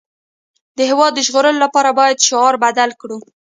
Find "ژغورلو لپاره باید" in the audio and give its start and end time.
1.27-2.25